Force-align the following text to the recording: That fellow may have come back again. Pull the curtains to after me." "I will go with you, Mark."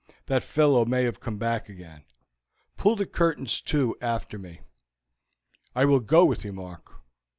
That 0.25 0.41
fellow 0.41 0.83
may 0.83 1.03
have 1.03 1.19
come 1.19 1.37
back 1.37 1.69
again. 1.69 2.05
Pull 2.75 2.95
the 2.95 3.05
curtains 3.05 3.61
to 3.61 3.95
after 4.01 4.39
me." 4.39 4.61
"I 5.75 5.85
will 5.85 5.99
go 5.99 6.25
with 6.25 6.43
you, 6.43 6.51
Mark." 6.51 7.03